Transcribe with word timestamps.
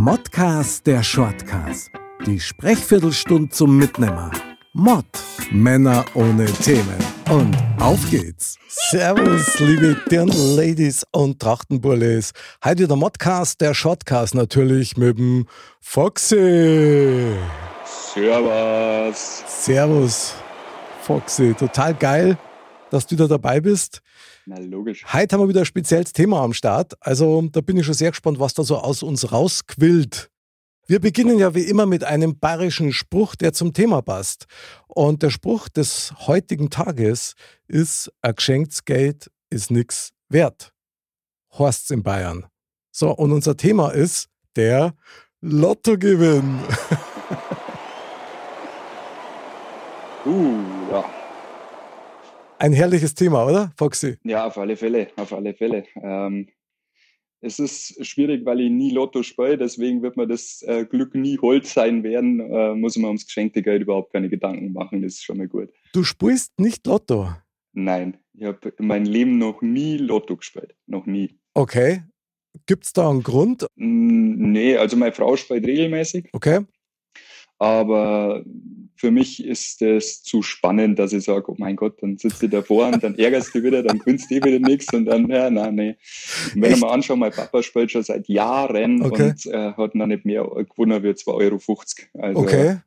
Modcast 0.00 0.86
der 0.86 1.02
Shortcast. 1.02 1.90
Die 2.24 2.38
Sprechviertelstunde 2.38 3.48
zum 3.48 3.76
Mitnehmer. 3.76 4.30
Mod. 4.72 5.04
Männer 5.50 6.04
ohne 6.14 6.44
Themen. 6.44 6.94
Und 7.28 7.56
auf 7.80 8.08
geht's. 8.08 8.58
Servus, 8.68 9.58
liebe 9.58 9.96
Dirndl-Ladies 10.08 11.04
und 11.10 11.40
Trachtenbullis. 11.40 12.30
Heute 12.64 12.86
der 12.86 12.96
Modcast, 12.96 13.60
der 13.60 13.74
Shortcast 13.74 14.36
natürlich 14.36 14.96
mit 14.96 15.18
dem 15.18 15.48
Foxy. 15.80 17.32
Servus. 18.14 19.42
Servus, 19.48 20.34
Foxy. 21.02 21.54
Total 21.54 21.92
geil, 21.92 22.38
dass 22.92 23.04
du 23.04 23.16
da 23.16 23.26
dabei 23.26 23.60
bist. 23.60 24.00
Na, 24.48 24.56
logisch. 24.60 25.04
Heute 25.12 25.34
haben 25.34 25.42
wir 25.42 25.48
wieder 25.50 25.60
ein 25.60 25.66
spezielles 25.66 26.14
Thema 26.14 26.40
am 26.40 26.54
Start. 26.54 26.94
Also 27.00 27.42
da 27.52 27.60
bin 27.60 27.76
ich 27.76 27.84
schon 27.84 27.92
sehr 27.92 28.12
gespannt, 28.12 28.40
was 28.40 28.54
da 28.54 28.64
so 28.64 28.78
aus 28.78 29.02
uns 29.02 29.30
rausquillt. 29.30 30.30
Wir 30.86 31.00
beginnen 31.00 31.38
ja 31.38 31.54
wie 31.54 31.64
immer 31.64 31.84
mit 31.84 32.02
einem 32.02 32.38
bayerischen 32.38 32.94
Spruch, 32.94 33.34
der 33.34 33.52
zum 33.52 33.74
Thema 33.74 34.00
passt. 34.00 34.46
Und 34.86 35.22
der 35.22 35.28
Spruch 35.28 35.68
des 35.68 36.14
heutigen 36.26 36.70
Tages 36.70 37.34
ist, 37.66 38.10
ein 38.22 38.36
geschenktes 38.36 38.86
Geld 38.86 39.30
ist 39.50 39.70
nichts 39.70 40.14
wert. 40.30 40.72
Horst's 41.50 41.90
in 41.90 42.02
Bayern. 42.02 42.46
So, 42.90 43.10
und 43.10 43.32
unser 43.32 43.54
Thema 43.54 43.90
ist 43.90 44.30
der 44.56 44.94
Lottogewinn. 45.42 46.60
Uh. 50.24 50.77
Ein 52.58 52.72
herrliches 52.72 53.14
Thema, 53.14 53.46
oder, 53.46 53.72
Foxy? 53.76 54.16
Ja, 54.24 54.46
auf 54.46 54.58
alle 54.58 54.76
Fälle, 54.76 55.08
auf 55.16 55.32
alle 55.32 55.54
Fälle. 55.54 55.84
Ähm, 56.02 56.48
es 57.40 57.60
ist 57.60 58.04
schwierig, 58.04 58.44
weil 58.44 58.60
ich 58.60 58.70
nie 58.70 58.90
Lotto 58.90 59.22
spiele, 59.22 59.56
deswegen 59.56 60.02
wird 60.02 60.16
mir 60.16 60.26
das 60.26 60.62
äh, 60.66 60.84
Glück 60.84 61.14
nie 61.14 61.38
Holz 61.38 61.72
sein 61.72 62.02
werden. 62.02 62.40
Äh, 62.40 62.74
muss 62.74 62.96
man 62.96 63.06
ums 63.10 63.26
geschenkte 63.26 63.62
Geld 63.62 63.82
überhaupt 63.82 64.12
keine 64.12 64.28
Gedanken 64.28 64.72
machen, 64.72 65.02
das 65.02 65.14
ist 65.14 65.24
schon 65.24 65.38
mal 65.38 65.46
gut. 65.46 65.70
Du 65.92 66.02
spielst 66.02 66.58
nicht 66.58 66.84
Lotto. 66.86 67.28
Nein, 67.74 68.18
ich 68.34 68.44
habe 68.44 68.72
in 68.76 68.86
meinem 68.88 69.06
Leben 69.06 69.38
noch 69.38 69.62
nie 69.62 69.96
Lotto 69.98 70.36
gespielt. 70.36 70.74
Noch 70.86 71.06
nie. 71.06 71.38
Okay. 71.54 72.02
Gibt's 72.66 72.92
da 72.92 73.08
einen 73.08 73.22
Grund? 73.22 73.66
Nee, 73.76 74.76
also 74.76 74.96
meine 74.96 75.12
Frau 75.12 75.36
spielt 75.36 75.64
regelmäßig, 75.64 76.28
Okay. 76.32 76.60
aber 77.58 78.42
für 78.98 79.10
mich 79.12 79.44
ist 79.44 79.80
es 79.80 80.22
zu 80.22 80.42
spannend, 80.42 80.98
dass 80.98 81.12
ich 81.12 81.24
sage, 81.24 81.50
oh 81.50 81.54
mein 81.56 81.76
Gott, 81.76 82.02
dann 82.02 82.18
sitzt 82.18 82.42
du 82.42 82.48
davor 82.48 82.88
und 82.88 83.02
dann 83.02 83.14
ärgerst 83.14 83.54
du 83.54 83.62
wieder, 83.62 83.82
dann 83.82 84.00
gewinnst 84.00 84.28
du 84.30 84.34
eh 84.34 84.44
wieder 84.44 84.58
nichts 84.58 84.92
und 84.92 85.04
dann, 85.06 85.28
ja, 85.30 85.48
nein, 85.50 85.74
nee. 85.76 85.96
Und 86.54 86.62
wenn 86.62 86.72
ich 86.74 86.80
mal 86.80 86.90
anschaue, 86.90 87.16
mein 87.16 87.30
Papa 87.32 87.62
spielt 87.62 87.92
schon 87.92 88.02
seit 88.02 88.28
Jahren 88.28 89.00
Okay. 89.02 89.30
und 89.30 89.46
äh, 89.46 89.72
hat 89.72 89.94
noch 89.94 90.06
nicht 90.06 90.24
mehr 90.24 90.42
gewonnen 90.42 91.02
wie 91.04 91.10
2,50 91.10 91.28
Euro. 91.28 91.60
Also, 92.18 92.40
Okay. 92.40 92.78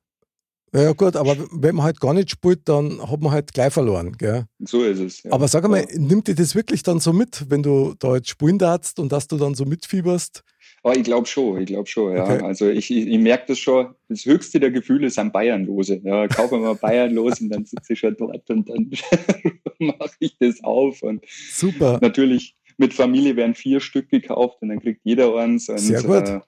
Ja, 0.73 0.93
gut, 0.93 1.17
aber 1.17 1.35
wenn 1.51 1.75
man 1.75 1.83
halt 1.83 1.99
gar 1.99 2.13
nicht 2.13 2.31
spielt, 2.31 2.69
dann 2.69 3.01
hat 3.11 3.19
man 3.19 3.31
halt 3.33 3.53
gleich 3.53 3.73
verloren. 3.73 4.13
Gell? 4.17 4.45
So 4.59 4.83
ist 4.83 4.99
es. 4.99 5.23
Ja. 5.23 5.33
Aber 5.33 5.49
sag 5.49 5.65
einmal, 5.65 5.81
Ja. 5.81 5.99
nimmt 5.99 6.27
dir 6.29 6.35
das 6.35 6.55
wirklich 6.55 6.81
dann 6.81 6.99
so 7.01 7.11
mit, 7.11 7.45
wenn 7.49 7.61
du 7.61 7.93
da 7.99 8.15
jetzt 8.15 8.29
spielen 8.29 8.57
darfst 8.57 8.97
und 8.99 9.11
dass 9.11 9.27
du 9.27 9.37
dann 9.37 9.53
so 9.53 9.65
mitfieberst? 9.65 10.43
Aber 10.83 10.97
ich 10.97 11.03
glaube 11.03 11.27
schon, 11.27 11.61
ich 11.61 11.67
glaube 11.67 11.87
schon, 11.87 12.15
ja. 12.15 12.23
Okay. 12.23 12.43
Also 12.43 12.67
ich, 12.67 12.89
ich, 12.89 13.07
ich 13.07 13.19
merke 13.19 13.45
das 13.49 13.59
schon, 13.59 13.93
das 14.09 14.25
höchste 14.25 14.59
der 14.59 14.71
Gefühle 14.71 15.09
sind 15.09 15.31
Bayernlose. 15.31 16.01
Ja, 16.03 16.27
kaufe 16.27 16.57
mal 16.57 16.75
Bayern 16.81 17.13
los 17.13 17.39
und 17.39 17.49
dann 17.49 17.65
sitze 17.65 17.93
ich 17.93 17.99
schon 17.99 18.15
dort 18.17 18.49
und 18.49 18.67
dann 18.67 18.89
mache 19.79 20.15
ich 20.19 20.35
das 20.39 20.63
auf. 20.63 21.03
Und 21.03 21.23
Super. 21.51 21.99
natürlich 22.01 22.55
mit 22.77 22.93
Familie 22.93 23.35
werden 23.35 23.53
vier 23.53 23.79
Stück 23.79 24.09
gekauft 24.09 24.57
und 24.61 24.69
dann 24.69 24.79
kriegt 24.79 25.01
jeder 25.03 25.35
eins. 25.35 25.69
Und, 25.69 25.77
Sehr 25.77 26.01
gut. 26.01 26.27
Äh, 26.27 26.41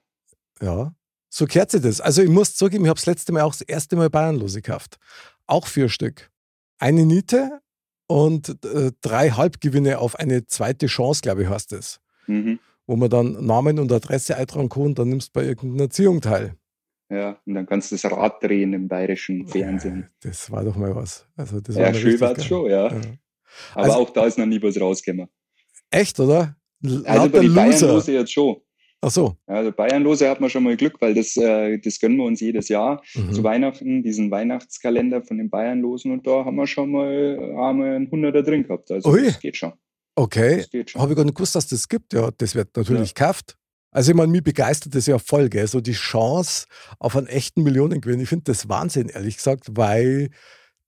Ja, 0.62 0.96
so 1.30 1.46
kehrt 1.46 1.70
sich 1.70 1.82
das. 1.82 2.02
Also 2.02 2.24
ich 2.24 2.30
muss 2.30 2.56
zugeben, 2.56 2.86
ich 2.86 2.90
habe 2.90 3.00
das 3.00 3.06
letzte 3.06 3.34
Mal 3.34 3.44
auch 3.44 3.54
das 3.54 3.62
erste 3.62 3.96
Mal 3.96 4.10
Bayernlose 4.10 4.62
gekauft. 4.62 4.98
Auch 5.46 5.68
vier 5.68 5.90
Stück. 5.90 6.32
Eine 6.80 7.06
Niete 7.06 7.60
und 8.08 8.50
äh, 8.66 8.92
drei 9.02 9.30
Halbgewinne 9.30 10.00
auf 10.00 10.16
eine 10.16 10.48
zweite 10.48 10.88
Chance, 10.88 11.22
glaube 11.22 11.44
ich, 11.44 11.50
heißt 11.50 11.72
es. 11.74 12.00
mhm. 12.26 12.60
Wo 12.86 12.96
man 12.96 13.10
dann 13.10 13.46
Namen 13.46 13.80
und 13.80 13.92
Adresse 13.92 14.36
eintragen 14.38 14.70
kann 14.70 14.94
dann 14.96 15.10
nimmst 15.10 15.30
du 15.36 15.40
bei 15.40 15.46
irgendeiner 15.46 15.84
Erziehung 15.84 16.20
teil. 16.22 16.56
Ja, 17.10 17.38
und 17.46 17.54
dann 17.54 17.66
kannst 17.66 17.92
du 17.92 17.96
das 17.96 18.06
Rad 18.12 18.42
drehen 18.44 18.74
im 18.74 18.88
bayerischen 18.88 19.48
Fernsehen. 19.48 20.10
Das 20.22 20.50
war 20.52 20.64
doch 20.64 20.76
mal 20.76 20.96
was. 20.96 21.28
Also 21.36 21.62
das 21.62 21.76
Ja, 21.76 21.84
mal 21.84 21.94
schön 21.96 22.20
war 22.20 22.38
es 22.38 22.46
schon, 22.46 22.70
ja. 22.70 22.88
Ja. 22.92 23.02
Aber 23.76 23.84
Also- 23.84 23.98
auch 24.00 24.10
da 24.10 24.26
ist 24.26 24.38
noch 24.38 24.46
nie 24.48 24.62
was 24.62 24.80
rausgekommen. 24.80 25.28
Echt, 25.92 26.20
oder? 26.20 26.56
Also 26.84 27.04
bei 27.04 27.16
Lauter 27.16 27.30
den 27.40 27.48
Loser. 27.54 27.56
Bayernlose 27.56 28.12
jetzt 28.14 28.34
schon. 28.34 28.58
Ach 29.00 29.12
so. 29.12 29.36
Ja, 29.48 29.56
Also 29.56 29.72
Bayernlose 29.72 30.30
hat 30.30 30.42
man 30.42 30.50
schon 30.50 30.64
mal 30.64 30.76
Glück, 30.76 30.96
weil 31.02 31.14
das, 31.14 31.38
äh, 31.38 31.78
das 31.78 32.00
gönnen 32.00 32.18
wir 32.18 32.24
uns 32.26 32.40
jedes 32.40 32.68
Jahr. 32.70 33.04
Mhm. 33.16 33.34
zu 33.34 33.44
Weihnachten, 33.44 34.02
diesen 34.02 34.32
Weihnachtskalender 34.32 35.22
von 35.24 35.38
den 35.38 35.50
Bayernlosen 35.50 36.12
und 36.12 36.26
da 36.26 36.46
haben 36.46 36.56
wir 36.56 36.68
schon 36.68 36.92
mal 36.92 37.38
einen 37.60 38.10
Hunderter 38.10 38.42
drin 38.44 38.64
gehabt. 38.64 38.90
Also 38.92 39.12
Ui. 39.12 39.24
das 39.26 39.40
geht 39.40 39.58
schon. 39.58 39.74
Okay. 40.16 40.66
Habe 40.96 41.12
ich 41.12 41.18
gar 41.18 41.26
nicht 41.26 41.36
gewusst, 41.36 41.56
dass 41.56 41.68
das 41.68 41.88
gibt. 41.88 42.14
Ja, 42.14 42.30
das 42.38 42.56
wird 42.56 42.76
natürlich 42.78 43.16
gekauft. 43.16 43.58
Also 43.92 44.12
ich 44.12 44.18
meine, 44.18 44.32
mich 44.32 44.44
begeistert 44.44 44.96
das 44.96 45.06
ja 45.06 45.20
voll, 45.20 45.50
gell? 45.50 45.68
so 45.68 45.80
die 45.80 45.94
Chance 45.94 46.66
auf 47.00 47.16
einen 47.16 47.28
echten 47.28 47.62
Millionengewinn. 47.62 48.20
Ich 48.20 48.30
finde 48.30 48.46
das 48.46 48.68
Wahnsinn, 48.68 49.10
ehrlich 49.10 49.38
gesagt, 49.38 49.68
weil 49.72 50.30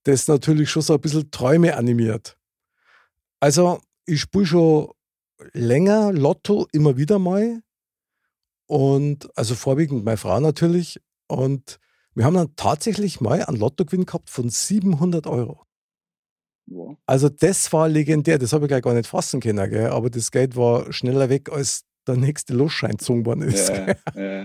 das 0.02 0.26
natürlich 0.26 0.70
schon 0.70 0.82
so 0.82 0.94
ein 0.94 1.00
bisschen 1.00 1.30
Träume 1.30 1.76
animiert. 1.76 2.36
Also 3.38 3.80
ich 4.06 4.20
spiele 4.20 4.46
schon 4.46 4.90
länger 5.52 6.12
Lotto 6.12 6.66
immer 6.72 6.96
wieder 6.96 7.18
mal 7.18 7.60
und 8.66 9.28
also 9.36 9.54
vorwiegend 9.54 10.04
meine 10.04 10.16
Frau 10.16 10.40
natürlich 10.40 11.00
und 11.28 11.78
wir 12.14 12.24
haben 12.24 12.34
dann 12.34 12.56
tatsächlich 12.56 13.20
mal 13.20 13.44
einen 13.44 13.58
Lottogewinn 13.58 14.06
gehabt 14.06 14.30
von 14.30 14.48
700 14.48 15.26
Euro. 15.26 15.65
Ja. 16.66 16.96
Also 17.06 17.28
das 17.28 17.72
war 17.72 17.88
legendär, 17.88 18.38
das 18.38 18.52
habe 18.52 18.64
ich 18.64 18.68
gleich 18.68 18.82
gar 18.82 18.94
nicht 18.94 19.06
fassen 19.06 19.40
können, 19.40 19.70
gell? 19.70 19.86
aber 19.86 20.10
das 20.10 20.30
Geld 20.30 20.56
war 20.56 20.92
schneller 20.92 21.28
weg, 21.28 21.50
als 21.50 21.84
der 22.06 22.16
nächste 22.16 22.54
Losschein 22.54 22.92
gezogen 22.92 23.26
worden 23.26 23.42
ist. 23.42 23.68
Ja, 24.14 24.44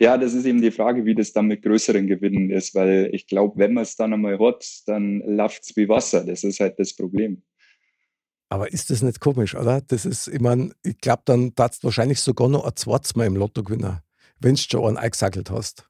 ja. 0.00 0.18
das 0.18 0.34
ist 0.34 0.46
eben 0.46 0.62
die 0.62 0.70
Frage, 0.70 1.04
wie 1.04 1.14
das 1.14 1.32
dann 1.32 1.46
mit 1.46 1.62
größeren 1.62 2.06
Gewinnen 2.06 2.50
ist, 2.50 2.74
weil 2.74 3.10
ich 3.12 3.26
glaube, 3.26 3.58
wenn 3.58 3.74
man 3.74 3.82
es 3.82 3.96
dann 3.96 4.12
einmal 4.12 4.38
hat, 4.38 4.64
dann 4.86 5.20
läuft 5.26 5.64
es 5.64 5.76
wie 5.76 5.88
Wasser. 5.88 6.24
Das 6.24 6.44
ist 6.44 6.60
halt 6.60 6.78
das 6.78 6.94
Problem. 6.94 7.42
Aber 8.48 8.72
ist 8.72 8.90
das 8.90 9.02
nicht 9.02 9.20
komisch, 9.20 9.54
oder? 9.54 9.80
Das 9.80 10.04
ist, 10.04 10.28
ich 10.28 10.40
meine, 10.40 10.72
ich 10.82 10.98
glaube, 10.98 11.22
dann 11.24 11.54
du 11.54 11.64
wahrscheinlich 11.82 12.20
sogar 12.20 12.48
noch 12.48 12.64
ein 12.64 12.74
zweites 12.74 13.14
Mal 13.14 13.26
im 13.26 13.36
Lotto 13.36 13.62
gewinnen, 13.62 14.00
wenn 14.40 14.54
du 14.54 14.60
schon 14.60 14.86
einen 14.86 14.96
eingesackelt 14.96 15.50
hast. 15.50 15.89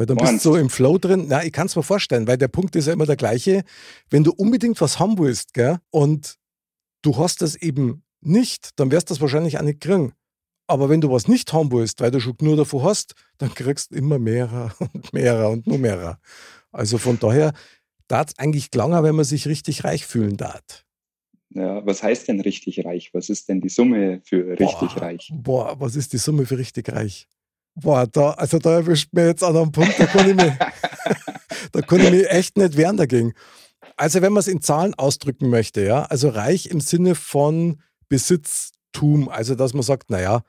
Weil 0.00 0.06
dann 0.06 0.16
bist 0.16 0.32
Meinst 0.32 0.46
du 0.46 0.52
so 0.52 0.56
im 0.56 0.70
Flow 0.70 0.96
drin. 0.96 1.26
Na, 1.28 1.44
ich 1.44 1.52
kann 1.52 1.66
es 1.66 1.76
mir 1.76 1.82
vorstellen, 1.82 2.26
weil 2.26 2.38
der 2.38 2.48
Punkt 2.48 2.74
ist 2.74 2.86
ja 2.86 2.94
immer 2.94 3.04
der 3.04 3.16
gleiche. 3.16 3.64
Wenn 4.08 4.24
du 4.24 4.32
unbedingt 4.32 4.80
was 4.80 4.98
haben 4.98 5.18
willst, 5.18 5.52
gell, 5.52 5.76
und 5.90 6.38
du 7.02 7.18
hast 7.18 7.42
das 7.42 7.54
eben 7.54 8.02
nicht, 8.22 8.70
dann 8.80 8.90
wirst 8.90 9.10
du 9.10 9.12
das 9.12 9.20
wahrscheinlich 9.20 9.58
auch 9.58 9.62
nicht 9.62 9.82
kriegen. 9.82 10.14
Aber 10.66 10.88
wenn 10.88 11.02
du 11.02 11.10
was 11.10 11.28
nicht 11.28 11.52
haben 11.52 11.70
willst, 11.70 12.00
weil 12.00 12.10
du 12.10 12.18
schon 12.18 12.34
nur 12.40 12.56
davor 12.56 12.84
hast, 12.84 13.14
dann 13.36 13.52
kriegst 13.52 13.90
du 13.90 13.96
immer 13.96 14.18
mehrer 14.18 14.74
und 14.94 15.12
mehrer 15.12 15.50
und 15.50 15.66
nur 15.66 15.76
mehrer. 15.76 16.18
Also 16.72 16.96
von 16.96 17.18
daher 17.18 17.52
darf 18.08 18.28
es 18.28 18.38
eigentlich 18.38 18.74
langer, 18.74 19.02
wenn 19.02 19.16
man 19.16 19.26
sich 19.26 19.46
richtig 19.48 19.84
reich 19.84 20.06
fühlen 20.06 20.38
darf. 20.38 20.62
Ja, 21.50 21.84
was 21.84 22.02
heißt 22.02 22.26
denn 22.26 22.40
richtig 22.40 22.86
reich? 22.86 23.12
Was 23.12 23.28
ist 23.28 23.50
denn 23.50 23.60
die 23.60 23.68
Summe 23.68 24.22
für 24.24 24.48
richtig 24.58 24.94
Boah, 24.94 25.02
reich? 25.02 25.30
Boah, 25.34 25.78
was 25.78 25.94
ist 25.94 26.14
die 26.14 26.18
Summe 26.18 26.46
für 26.46 26.56
richtig 26.56 26.90
reich? 26.90 27.28
Boah, 27.74 28.06
da, 28.06 28.32
also 28.32 28.58
da 28.58 28.74
erwischt 28.74 29.10
mir 29.12 29.26
jetzt 29.26 29.42
an 29.44 29.56
einem 29.56 29.72
Punkt, 29.72 29.98
da 29.98 30.06
kann 30.06 30.28
ich 30.28 30.36
mich, 30.36 30.52
da 31.72 31.80
kann 31.82 32.00
ich 32.00 32.10
mich 32.10 32.30
echt 32.30 32.56
nicht 32.56 32.76
wehren 32.76 32.96
dagegen. 32.96 33.32
Also 33.96 34.22
wenn 34.22 34.32
man 34.32 34.40
es 34.40 34.48
in 34.48 34.60
Zahlen 34.60 34.94
ausdrücken 34.94 35.50
möchte, 35.50 35.84
ja, 35.84 36.02
also 36.02 36.28
reich 36.28 36.66
im 36.66 36.80
Sinne 36.80 37.14
von 37.14 37.80
Besitztum, 38.08 39.28
also 39.28 39.54
dass 39.54 39.74
man 39.74 39.82
sagt, 39.82 40.10
naja, 40.10 40.42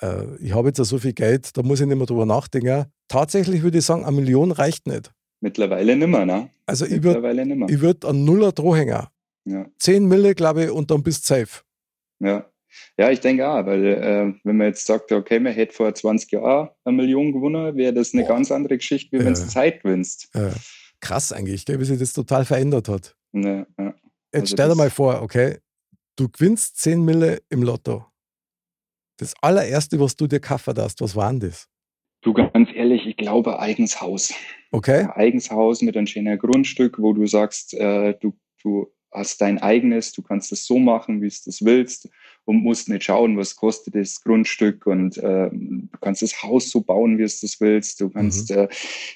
äh, 0.00 0.36
ich 0.36 0.54
habe 0.54 0.68
jetzt 0.68 0.78
ja 0.78 0.84
so 0.84 0.98
viel 0.98 1.12
Geld, 1.12 1.56
da 1.56 1.62
muss 1.62 1.80
ich 1.80 1.86
nicht 1.86 1.96
mehr 1.96 2.06
drüber 2.06 2.26
nachdenken. 2.26 2.86
Tatsächlich 3.08 3.62
würde 3.62 3.78
ich 3.78 3.84
sagen, 3.84 4.04
eine 4.04 4.16
Million 4.16 4.50
reicht 4.50 4.86
nicht. 4.86 5.12
Mittlerweile 5.40 5.96
nimmer, 5.96 6.24
ne? 6.24 6.50
Also 6.64 6.86
ich 6.86 7.02
würde 7.02 7.22
würd 7.80 8.04
einen 8.04 8.24
Nuller 8.24 8.52
Drohhänger. 8.52 9.10
Ja. 9.44 9.66
10 9.78 10.06
Mille, 10.06 10.34
glaube 10.34 10.64
ich, 10.64 10.70
und 10.70 10.90
dann 10.90 11.02
bist 11.02 11.30
du 11.30 11.34
safe. 11.34 11.62
Ja. 12.18 12.50
Ja, 12.98 13.10
ich 13.10 13.20
denke 13.20 13.48
auch, 13.48 13.64
weil 13.66 13.84
äh, 13.84 14.34
wenn 14.44 14.56
man 14.56 14.68
jetzt 14.68 14.86
sagt, 14.86 15.12
okay, 15.12 15.38
man 15.40 15.52
hätte 15.52 15.74
vor 15.74 15.92
20 15.94 16.32
Jahren 16.32 16.70
eine 16.84 16.96
Million 16.96 17.32
gewonnen, 17.32 17.76
wäre 17.76 17.92
das 17.92 18.14
eine 18.14 18.22
Boah. 18.22 18.28
ganz 18.34 18.50
andere 18.50 18.76
Geschichte, 18.78 19.12
wie 19.12 19.20
wenn 19.24 19.34
Ja. 19.34 19.40
du 19.40 19.48
Zeit 19.48 19.82
gewinnst. 19.82 20.28
Äh, 20.34 20.50
krass 21.00 21.32
eigentlich, 21.32 21.64
gell, 21.66 21.78
wie 21.80 21.84
sich 21.84 21.98
das 21.98 22.12
total 22.12 22.44
verändert 22.44 22.88
hat. 22.88 23.16
Ja, 23.32 23.66
ja. 23.78 23.94
Jetzt 24.32 24.42
Also 24.42 24.46
stell 24.56 24.68
dir 24.68 24.74
mal 24.74 24.90
vor, 24.90 25.22
okay, 25.22 25.58
du 26.16 26.28
gewinnst 26.28 26.78
10 26.78 27.02
Mille 27.04 27.40
im 27.48 27.62
Lotto. 27.62 28.06
Das 29.18 29.34
allererste, 29.40 29.98
was 30.00 30.16
du 30.16 30.26
dir 30.26 30.40
kaufen 30.40 30.74
darfst, 30.74 31.00
was 31.00 31.16
war 31.16 31.30
denn 31.30 31.40
das? 31.40 31.68
Du, 32.22 32.32
ganz 32.32 32.68
ehrlich, 32.74 33.06
ich 33.06 33.16
glaube 33.16 33.58
eigenes 33.60 34.00
Haus. 34.00 34.34
Okay? 34.72 35.00
Ein 35.02 35.10
eigenes 35.10 35.50
Haus 35.50 35.80
mit 35.80 35.96
einem 35.96 36.06
schönen 36.06 36.38
Grundstück, 36.38 36.98
wo 36.98 37.12
du 37.12 37.26
sagst, 37.26 37.72
äh, 37.74 38.14
du, 38.20 38.36
du 38.62 38.92
hast 39.16 39.40
dein 39.40 39.58
eigenes, 39.58 40.12
du 40.12 40.22
kannst 40.22 40.52
es 40.52 40.66
so 40.66 40.78
machen, 40.78 41.22
wie 41.22 41.28
du 41.28 41.34
das 41.46 41.64
willst 41.64 42.08
und 42.44 42.62
musst 42.62 42.88
nicht 42.88 43.04
schauen, 43.04 43.36
was 43.36 43.56
kostet 43.56 43.94
das 43.94 44.22
Grundstück 44.22 44.86
und 44.86 45.16
äh, 45.18 45.50
du 45.50 45.98
kannst 46.00 46.22
das 46.22 46.42
Haus 46.42 46.70
so 46.70 46.80
bauen, 46.82 47.18
wie 47.18 47.22
du 47.22 47.28
das 47.40 47.60
willst, 47.60 48.00
du 48.00 48.10
kannst 48.10 48.50
mhm. 48.50 48.56
äh, 48.56 48.68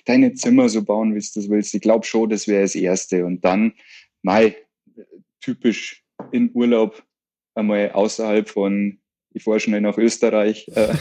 deine 0.06 0.34
Zimmer 0.34 0.68
so 0.68 0.82
bauen, 0.82 1.14
wie 1.14 1.20
du 1.20 1.26
das 1.34 1.48
willst. 1.48 1.74
Ich 1.74 1.82
glaube 1.82 2.06
schon, 2.06 2.30
das 2.30 2.48
wäre 2.48 2.62
das 2.62 2.74
Erste 2.74 3.24
und 3.26 3.44
dann, 3.44 3.74
mei, 4.22 4.56
typisch 5.40 6.04
in 6.32 6.50
Urlaub 6.54 7.02
einmal 7.54 7.92
außerhalb 7.92 8.48
von, 8.48 8.98
ich 9.32 9.44
fahre 9.44 9.60
schnell 9.60 9.80
nach 9.80 9.98
Österreich. 9.98 10.68
Äh, 10.74 10.94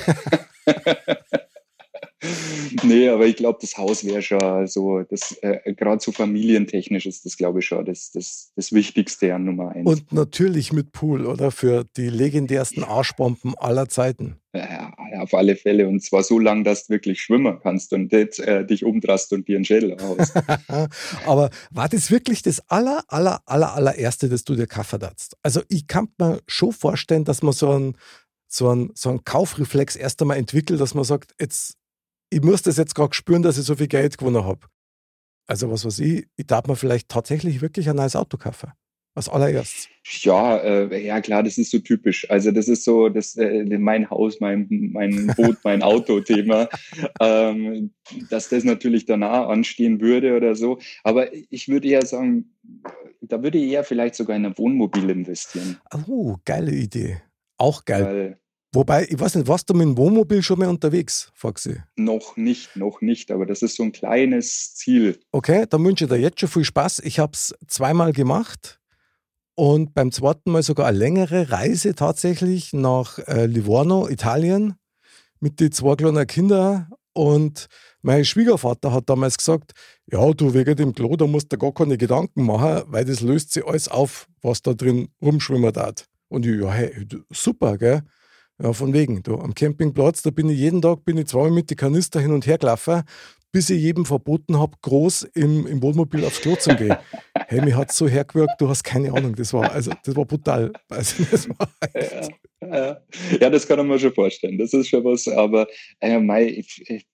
nee, 2.83 3.09
aber 3.09 3.25
ich 3.25 3.35
glaube, 3.35 3.59
das 3.61 3.77
Haus 3.77 4.03
wäre 4.03 4.21
schon 4.21 4.67
so, 4.67 5.01
das 5.03 5.37
äh, 5.41 5.73
gerade 5.73 6.01
so 6.01 6.11
familientechnisch 6.11 7.05
ist 7.05 7.25
das, 7.25 7.37
glaube 7.37 7.59
ich, 7.59 7.65
schon 7.65 7.85
das, 7.85 8.11
das, 8.11 8.51
das 8.55 8.71
Wichtigste 8.71 9.33
an 9.33 9.45
Nummer 9.45 9.69
eins. 9.69 9.87
Und 9.87 10.11
natürlich 10.11 10.73
mit 10.73 10.91
Pool, 10.91 11.25
oder? 11.25 11.51
Für 11.51 11.85
die 11.97 12.09
legendärsten 12.09 12.83
Arschbomben 12.83 13.55
aller 13.57 13.89
Zeiten. 13.89 14.37
Ja, 14.53 14.91
auf 15.19 15.33
alle 15.33 15.55
Fälle. 15.55 15.87
Und 15.87 16.01
zwar 16.01 16.23
so 16.23 16.39
lang, 16.39 16.63
dass 16.63 16.87
du 16.87 16.93
wirklich 16.93 17.21
schwimmen 17.21 17.59
kannst 17.61 17.93
und 17.93 18.11
nicht, 18.11 18.39
äh, 18.39 18.65
dich 18.65 18.83
umdrast 18.83 19.31
und 19.33 19.47
dir 19.47 19.57
einen 19.57 19.65
Schädel 19.65 19.97
haust. 20.01 20.33
Aber 21.25 21.49
war 21.71 21.87
das 21.87 22.09
wirklich 22.09 22.41
das 22.41 22.61
aller, 22.69 23.03
aller, 23.07 23.41
aller, 23.45 23.73
allererste, 23.75 24.27
das 24.27 24.43
du 24.43 24.55
dir 24.55 24.67
Kaffee 24.67 24.99
hast? 25.01 25.37
Also 25.43 25.61
ich 25.69 25.87
kann 25.87 26.09
mir 26.17 26.41
schon 26.47 26.71
vorstellen, 26.71 27.25
dass 27.25 27.43
man 27.43 27.53
so 27.53 27.71
einen 27.71 27.97
so 28.51 28.73
ein, 28.73 28.91
so 28.95 29.11
ein 29.11 29.23
Kaufreflex 29.23 29.95
erst 29.95 30.21
einmal 30.21 30.37
entwickelt, 30.37 30.81
dass 30.81 30.95
man 30.95 31.03
sagt, 31.03 31.35
jetzt 31.39 31.77
ich 32.29 32.41
muss 32.41 32.61
das 32.61 32.77
jetzt 32.77 32.95
gerade 32.95 33.13
spüren, 33.13 33.41
dass 33.41 33.57
ich 33.57 33.65
so 33.65 33.75
viel 33.75 33.87
Geld 33.87 34.17
gewonnen 34.17 34.43
habe. 34.43 34.67
Also 35.47 35.71
was 35.71 35.83
weiß 35.83 35.99
ich, 35.99 36.27
ich 36.35 36.45
darf 36.45 36.67
mir 36.67 36.75
vielleicht 36.75 37.09
tatsächlich 37.09 37.61
wirklich 37.61 37.89
ein 37.89 37.95
neues 37.95 38.15
Auto 38.15 38.37
kaufen. 38.37 38.71
Als 39.15 39.27
allererst. 39.27 39.89
Ja, 40.21 40.57
äh, 40.57 41.05
ja 41.05 41.19
klar, 41.19 41.41
das 41.41 41.57
ist 41.57 41.71
so 41.71 41.79
typisch. 41.79 42.29
Also 42.29 42.51
das 42.51 42.67
ist 42.67 42.83
so 42.83 43.09
das 43.09 43.35
äh, 43.35 43.65
mein 43.79 44.09
Haus, 44.09 44.39
mein, 44.39 44.67
mein 44.69 45.27
Boot, 45.35 45.57
mein 45.63 45.81
Auto-Thema. 45.81 46.69
ähm, 47.19 47.91
dass 48.29 48.49
das 48.49 48.63
natürlich 48.63 49.05
danach 49.05 49.49
anstehen 49.49 49.99
würde 49.99 50.37
oder 50.37 50.55
so. 50.55 50.79
Aber 51.03 51.33
ich 51.33 51.67
würde 51.67 51.87
eher 51.87 52.05
sagen, 52.05 52.55
da 53.21 53.41
würde 53.41 53.57
ich 53.57 53.71
eher 53.71 53.83
vielleicht 53.83 54.15
sogar 54.15 54.35
in 54.35 54.45
ein 54.45 54.57
Wohnmobil 54.57 55.09
investieren. 55.09 55.79
Oh, 56.07 56.37
geile 56.45 56.71
Idee. 56.71 57.21
Auch 57.57 57.85
geil. 57.85 58.05
Weil, 58.05 58.39
Wobei, 58.71 59.07
ich 59.10 59.19
weiß 59.19 59.36
nicht, 59.36 59.48
warst 59.48 59.68
du 59.69 59.74
mit 59.74 59.88
dem 59.88 59.98
Wohnmobil 59.98 60.44
schon 60.44 60.60
mal 60.60 60.68
unterwegs, 60.68 61.31
Foxy? 61.33 61.81
Noch 61.95 62.38
nicht, 62.38 62.75
noch 62.75 63.01
nicht, 63.01 63.31
aber 63.31 63.48
das 63.48 63.63
ist 63.63 63.75
so 63.75 63.83
ein 63.83 63.92
kleines 63.92 64.75
Ziel. 64.75 65.19
Okay, 65.31 65.66
dann 65.68 65.83
wünsche 65.83 66.04
ich 66.06 66.10
dir 66.10 66.18
jetzt 66.18 66.39
schon 66.39 66.50
viel 66.50 66.66
Spaß. 66.66 67.00
Ich 67.00 67.18
habe 67.18 67.31
es 67.33 67.56
zweimal 67.68 68.13
gemacht 68.13 68.80
und 69.56 69.95
beim 69.95 70.12
zweiten 70.12 70.51
Mal 70.51 70.62
sogar 70.62 70.86
eine 70.86 71.00
längere 71.00 71.50
Reise 71.50 71.95
tatsächlich 71.95 72.71
nach 72.71 73.18
äh, 73.27 73.48
Livorno, 73.48 74.07
Italien, 74.07 74.75
mit 75.39 75.60
den 75.60 75.72
zwei 75.72 75.95
kleinen 75.95 76.27
Kindern. 76.27 76.89
Und 77.13 77.68
mein 78.04 78.24
Schwiegervater 78.24 78.94
hat 78.94 79.10
damals 79.10 79.38
gesagt: 79.38 79.72
Ja, 80.06 80.31
du, 80.31 80.54
wegen 80.54 80.75
dem 80.75 80.94
Klo, 80.94 81.15
da 81.15 81.25
musst 81.25 81.51
du 81.51 81.57
gar 81.57 81.74
keine 81.74 81.98
Gedanken 81.98 82.45
machen, 82.45 82.83
weil 82.88 83.04
das 83.04 83.22
löst 83.22 83.51
sich 83.51 83.65
alles 83.65 83.88
auf, 83.88 84.27
was 84.44 84.62
da 84.62 84.74
drin 84.74 85.10
rumschwimmen 85.22 85.75
hat. 85.75 86.06
Und 86.27 86.45
ich, 86.45 86.62
ja, 86.62 86.72
hey, 86.72 87.07
super, 87.31 87.80
gell? 87.80 88.04
Ja, 88.61 88.73
von 88.73 88.94
wegen. 88.94 89.23
Du, 89.23 89.35
am 89.35 89.56
Campingplatz, 89.56 90.21
da 90.21 90.31
bin 90.31 90.50
ich 90.50 90.59
jeden 90.59 90.81
Tag, 90.81 91.06
bin 91.06 91.17
ich 91.17 91.27
zweimal 91.27 91.51
mit 91.51 91.69
den 91.69 91.77
Kanister 91.77 92.19
hin 92.19 92.33
und 92.33 92.45
her 92.45 92.57
gelaufen, 92.57 93.03
bis 93.51 93.69
ich 93.69 93.81
jedem 93.81 94.06
verboten 94.06 94.59
habe, 94.59 94.75
groß 94.81 95.23
im, 95.33 95.65
im 95.65 95.81
Wohnmobil 95.81 96.25
aufs 96.25 96.41
Klo 96.41 96.56
zu 96.56 96.75
gehen. 96.75 96.95
hey, 97.47 97.61
mir 97.61 97.77
hat 97.77 97.91
so 97.91 98.07
hergewirkt, 98.07 98.59
du 98.59 98.67
hast 98.67 98.83
keine 98.83 99.13
Ahnung. 99.13 99.33
Das 99.35 99.53
war, 99.53 99.71
also, 99.71 99.91
das 100.03 100.15
war 100.15 100.25
brutal. 100.25 100.73
Also, 100.89 101.23
das 101.31 101.47
war 101.50 101.69
ja, 101.95 102.75
ja. 102.75 103.01
ja, 103.39 103.50
das 103.50 103.65
kann 103.65 103.77
man 103.77 103.88
mir 103.88 104.00
schon 104.00 104.13
vorstellen. 104.13 104.57
Das 104.57 104.73
ist 104.73 104.89
schon 104.89 105.03
was, 105.05 105.27
aber 105.27 105.65
äh, 106.01 106.19
mei, 106.19 106.45
ich, 106.45 106.83
ich, 106.89 107.05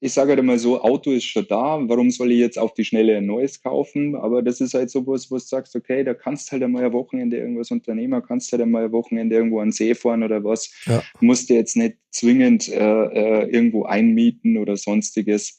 ich 0.00 0.14
sage 0.14 0.30
halt 0.30 0.40
immer 0.40 0.58
so, 0.58 0.80
Auto 0.80 1.10
ist 1.10 1.24
schon 1.24 1.46
da, 1.46 1.78
warum 1.82 2.10
soll 2.10 2.32
ich 2.32 2.38
jetzt 2.38 2.58
auf 2.58 2.72
die 2.72 2.84
Schnelle 2.84 3.18
ein 3.18 3.26
neues 3.26 3.62
kaufen? 3.62 4.16
Aber 4.16 4.42
das 4.42 4.60
ist 4.60 4.72
halt 4.72 4.90
so 4.90 5.06
was, 5.06 5.30
wo 5.30 5.36
du 5.36 5.42
sagst, 5.42 5.76
okay, 5.76 6.02
da 6.04 6.14
kannst 6.14 6.50
halt 6.52 6.62
einmal 6.62 6.84
ein 6.84 6.92
Wochenende 6.92 7.36
irgendwas 7.36 7.70
unternehmen, 7.70 8.22
kannst 8.26 8.50
halt 8.52 8.62
einmal 8.62 8.86
ein 8.86 8.92
Wochenende 8.92 9.36
irgendwo 9.36 9.60
an 9.60 9.72
See 9.72 9.94
fahren 9.94 10.22
oder 10.22 10.42
was. 10.42 10.72
Ja. 10.86 11.02
Musst 11.20 11.50
du 11.50 11.54
jetzt 11.54 11.76
nicht 11.76 11.96
zwingend 12.10 12.68
äh, 12.68 12.74
äh, 12.74 13.50
irgendwo 13.50 13.84
einmieten 13.84 14.56
oder 14.56 14.76
sonstiges. 14.76 15.58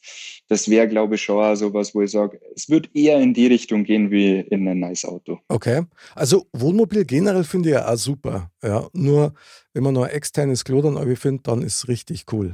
Das 0.49 0.69
wäre, 0.69 0.87
glaube 0.87 1.15
ich, 1.15 1.21
schon 1.21 1.55
so 1.55 1.73
was, 1.73 1.93
wo 1.93 2.01
ich 2.01 2.11
sage, 2.11 2.41
es 2.55 2.67
wird 2.69 2.89
eher 2.95 3.19
in 3.21 3.33
die 3.33 3.47
Richtung 3.47 3.83
gehen 3.83 4.11
wie 4.11 4.39
in 4.39 4.67
ein 4.67 4.79
nice 4.79 5.05
Auto. 5.05 5.39
Okay. 5.47 5.83
Also 6.15 6.47
Wohnmobil 6.51 7.05
generell 7.05 7.43
finde 7.43 7.69
ich 7.69 7.75
ja 7.75 7.87
auch 7.87 7.95
super. 7.95 8.51
Ja. 8.63 8.89
Nur 8.93 9.33
wenn 9.73 9.83
man 9.83 9.93
noch 9.93 10.03
ein 10.03 10.11
externes 10.11 10.63
Klo 10.63 10.81
dann 10.81 11.15
findet, 11.15 11.47
dann 11.47 11.61
ist 11.61 11.75
es 11.75 11.87
richtig 11.87 12.25
cool. 12.31 12.53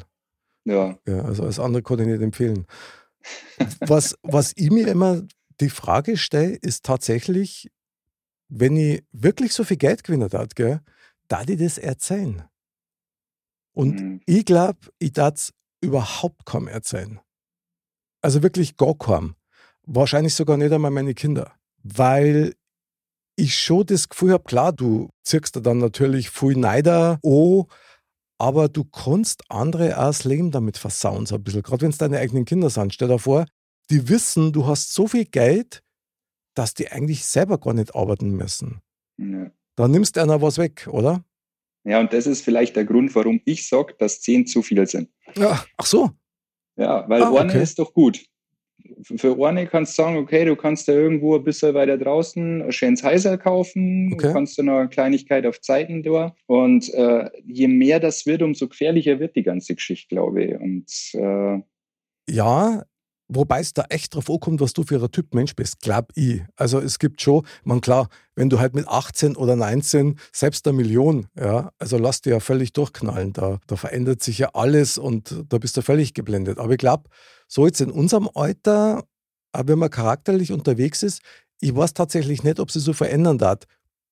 Ja. 0.67 0.97
ja. 1.07 1.21
Also 1.21 1.43
als 1.43 1.59
andere 1.59 1.81
kann 1.81 1.99
ich 1.99 2.07
nicht 2.07 2.21
empfehlen. 2.21 2.67
was, 3.79 4.15
was 4.21 4.53
ich 4.55 4.69
mir 4.69 4.87
immer 4.87 5.23
die 5.59 5.69
Frage 5.69 6.17
stelle, 6.17 6.55
ist 6.55 6.85
tatsächlich, 6.85 7.71
wenn 8.49 8.75
ich 8.75 9.03
wirklich 9.11 9.53
so 9.53 9.63
viel 9.63 9.77
Geld 9.77 10.03
gewinnen 10.03 10.29
darf, 10.29 10.49
gell, 10.55 10.81
darf 11.27 11.47
ich 11.47 11.57
das 11.57 11.77
erzählen? 11.77 12.43
Und 13.73 13.99
mhm. 13.99 14.21
ich 14.25 14.45
glaube, 14.45 14.79
ich 14.99 15.13
darf 15.13 15.35
es 15.35 15.53
überhaupt 15.81 16.45
kaum 16.45 16.67
erzählen. 16.67 17.19
Also 18.21 18.43
wirklich 18.43 18.75
gar 18.75 18.95
kaum. 18.95 19.35
Wahrscheinlich 19.85 20.33
sogar 20.33 20.57
nicht 20.57 20.73
einmal 20.73 20.91
meine 20.91 21.13
Kinder. 21.13 21.53
Weil 21.83 22.55
ich 23.35 23.57
schon 23.57 23.85
das 23.85 24.09
Gefühl 24.09 24.33
habe, 24.33 24.43
klar, 24.43 24.73
du 24.73 25.09
ziehst 25.23 25.55
da 25.55 25.59
dann 25.59 25.77
natürlich 25.77 26.29
viel 26.29 26.57
Neider 26.57 27.19
oh, 27.21 27.67
aber 28.38 28.69
du 28.69 28.84
kannst 28.84 29.44
andere 29.50 29.98
auch 29.98 30.07
das 30.07 30.24
Leben 30.24 30.51
damit 30.51 30.78
versauen, 30.78 31.25
so 31.25 31.36
ein 31.36 31.44
bisschen. 31.44 31.63
Gerade 31.63 31.81
wenn 31.81 31.89
es 31.89 31.98
deine 31.98 32.19
eigenen 32.19 32.45
Kinder 32.45 32.69
sind. 32.69 32.94
Stell 32.94 33.07
dir 33.07 33.19
vor, 33.19 33.45
die 33.89 34.10
wissen, 34.10 34.54
du 34.54 34.68
hast 34.68 34.94
so 34.94 35.07
viel 35.07 35.25
Geld, 35.25 35.81
dass 36.56 36.74
die 36.74 36.89
eigentlich 36.89 37.25
selber 37.25 37.57
gar 37.57 37.74
nicht 37.74 37.95
arbeiten 37.95 38.31
müssen. 38.31 38.81
Ja. 39.18 39.51
Da 39.75 39.88
nimmst 39.88 40.16
du 40.16 40.22
einer 40.22 40.42
was 40.42 40.57
weg, 40.57 40.88
oder? 40.92 41.24
Ja, 41.84 42.00
und 42.00 42.12
das 42.12 42.28
ist 42.28 42.42
vielleicht 42.42 42.75
der 42.75 42.86
Grund, 42.86 43.16
warum 43.16 43.42
ich 43.45 43.68
sage, 43.68 43.95
dass 43.98 44.22
zehn 44.22 44.45
zu 44.45 44.62
viel 44.62 44.86
sind. 44.88 45.10
Ja, 45.36 45.63
ach 45.78 45.86
so. 45.86 46.12
Ja, 46.75 47.07
weil 47.10 47.24
ah, 47.24 47.31
okay. 47.31 47.62
ist 47.62 47.80
doch 47.80 47.94
gut 47.94 48.24
für 49.03 49.47
eine 49.47 49.68
kannst 49.68 49.97
du 49.97 50.03
sagen, 50.03 50.18
okay, 50.18 50.45
du 50.45 50.56
kannst 50.56 50.88
da 50.88 50.94
irgendwo 50.94 51.35
ein 51.35 51.44
bisschen 51.44 51.74
weiter 51.74 51.97
draußen 51.97 52.62
ein 52.62 52.71
schönes 52.71 53.03
Heiser 53.03 53.38
kaufen, 53.38 54.13
okay. 54.13 54.27
du 54.27 54.33
kannst 54.33 54.57
da 54.57 54.63
noch 54.63 54.77
eine 54.79 54.89
Kleinigkeit 54.89 55.45
auf 55.45 55.62
Zeiten 55.62 56.03
da. 56.03 56.35
Und 56.45 56.94
äh, 56.94 57.29
je 57.45 57.68
mehr 57.68 58.00
das 58.00 58.25
wird, 58.25 58.41
umso 58.41 58.68
gefährlicher 58.68 59.19
wird 59.19 59.35
die 59.35 59.44
ganze 59.44 59.75
Geschichte, 59.75 60.15
glaube 60.15 60.44
ich. 60.44 60.59
Und 60.59 60.91
äh, 61.13 61.62
ja, 62.29 62.84
Wobei 63.29 63.60
es 63.60 63.74
da 63.74 63.84
echt 63.89 64.15
drauf 64.15 64.29
ankommt, 64.29 64.62
was 64.62 64.74
du 64.74 64.84
für 64.84 65.03
ein 65.03 65.12
Typ 65.12 65.34
Mensch 65.34 65.55
bist, 65.55 65.81
glaub 65.81 66.12
ich. 66.15 66.41
Also 66.55 66.79
es 66.79 66.98
gibt 66.98 67.22
schon, 67.22 67.46
man 67.63 67.81
klar, 67.81 68.07
wenn 68.36 68.50
du 68.50 68.60
halt 68.60 68.74
mit 68.74 68.88
18 68.88 69.36
oder 69.36 69.55
19 69.55 70.17
selbst 70.31 70.65
eine 70.65 70.77
Million, 70.77 71.27
ja, 71.38 71.72
also 71.77 71.98
lass 71.98 72.22
dir 72.22 72.31
ja 72.31 72.39
völlig 72.39 72.72
durchknallen. 72.72 73.34
Da, 73.34 73.60
da 73.67 73.75
verändert 73.75 74.24
sich 74.24 74.38
ja 74.38 74.50
alles 74.53 74.98
und 74.98 75.43
da 75.50 75.57
bist 75.57 75.75
du 75.75 75.81
völlig 75.81 76.13
geblendet. 76.13 76.57
Aber 76.57 76.72
ich 76.72 76.77
glaube, 76.77 77.10
so 77.48 77.65
jetzt 77.65 77.81
in 77.81 77.91
unserem 77.91 78.29
Alter, 78.34 79.03
wenn 79.53 79.79
man 79.79 79.89
charakterlich 79.89 80.53
unterwegs 80.53 81.03
ist, 81.03 81.22
ich 81.60 81.75
weiß 81.75 81.93
tatsächlich 81.93 82.43
nicht, 82.43 82.60
ob 82.60 82.72
sie 82.72 82.79
so 82.79 82.93
verändern 82.93 83.38
darf 83.38 83.60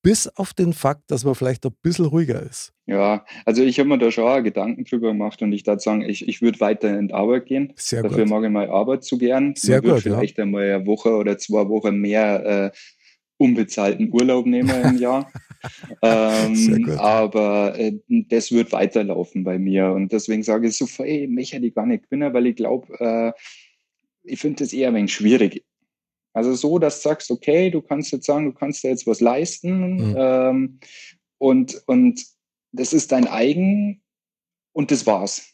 bis 0.05 0.27
auf 0.27 0.53
den 0.53 0.71
Fakt, 0.71 1.09
dass 1.09 1.25
man 1.25 1.33
vielleicht 1.33 1.65
ein 1.65 1.73
bisschen 1.81 2.05
ruhiger 2.05 2.39
ist. 2.39 2.71
Ja, 2.85 3.25
also 3.43 3.63
ich 3.63 3.79
habe 3.79 3.89
mir 3.89 3.97
da 3.97 4.11
schon 4.11 4.25
auch 4.25 4.43
Gedanken 4.43 4.83
drüber 4.83 5.07
gemacht 5.07 5.41
und 5.41 5.51
ich 5.51 5.63
darf 5.63 5.81
sagen, 5.81 6.03
ich, 6.03 6.27
ich 6.27 6.43
würde 6.43 6.59
weiter 6.59 6.95
in 6.99 7.07
die 7.07 7.13
Arbeit 7.15 7.47
gehen. 7.47 7.73
Sehr 7.75 8.03
Dafür 8.03 8.25
gut. 8.25 8.29
mag 8.29 8.43
ich 8.43 8.51
mal 8.51 8.69
Arbeit 8.69 9.03
zu 9.03 9.17
gern. 9.17 9.55
Sehr 9.55 9.81
gut. 9.81 10.01
Vielleicht 10.01 10.37
ja. 10.37 10.43
einmal 10.43 10.71
eine 10.71 10.85
Woche 10.85 11.09
oder 11.09 11.39
zwei 11.39 11.67
Wochen 11.69 11.97
mehr 11.97 12.45
äh, 12.45 12.77
unbezahlten 13.37 14.13
Urlaub 14.13 14.45
nehmen 14.45 14.69
im 14.83 14.97
Jahr. 14.99 15.31
ähm, 16.03 16.91
aber 16.99 17.73
äh, 17.75 17.97
das 18.07 18.51
wird 18.51 18.73
weiterlaufen 18.73 19.43
bei 19.43 19.57
mir 19.57 19.91
und 19.91 20.11
deswegen 20.11 20.43
sage 20.43 20.67
ich 20.67 20.77
so, 20.77 20.85
ey, 21.03 21.25
mich 21.25 21.51
hätte 21.51 21.65
ich 21.65 21.73
gar 21.73 21.87
nicht 21.87 22.03
gewinnen, 22.03 22.31
weil 22.31 22.45
ich 22.45 22.55
glaube, 22.55 22.93
äh, 22.99 23.31
ich 24.21 24.39
finde 24.39 24.63
das 24.63 24.71
eher 24.71 24.89
ein 24.89 24.95
wenig 24.95 25.13
schwierig. 25.15 25.65
Also 26.35 26.53
so, 26.53 26.79
dass 26.79 27.01
du 27.01 27.09
sagst, 27.09 27.31
okay, 27.31 27.69
du 27.71 27.81
kannst 27.81 28.11
jetzt 28.11 28.25
sagen, 28.25 28.47
du 28.47 28.51
kannst 28.51 28.83
da 28.83 28.89
jetzt 28.89 29.07
was 29.07 29.21
leisten 29.21 30.09
mhm. 30.09 30.15
ähm, 30.17 30.79
und, 31.37 31.81
und 31.87 32.25
das 32.73 32.91
ist 32.91 33.13
dein 33.13 33.25
eigen 33.25 34.03
und 34.73 34.91
das 34.91 35.07
war's. 35.07 35.53